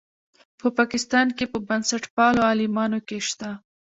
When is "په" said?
0.59-0.67, 1.53-1.59